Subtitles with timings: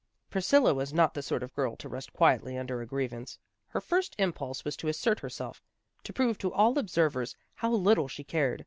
[0.31, 3.37] Priscilla was not the sort of girl to rest quietly under a grievance.
[3.67, 5.61] Her first impulse was to assert herself,
[6.05, 8.59] to prove to all observers how little she cared.